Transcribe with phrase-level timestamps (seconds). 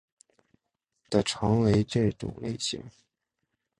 [1.11, 2.83] 的常为这种类型。